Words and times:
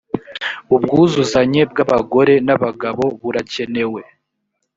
ubwuzuzanye 0.75 1.61
bw 1.71 1.77
abagore 1.85 2.33
n 2.45 2.49
abagabo 2.55 3.03
burakenewe 3.21 4.01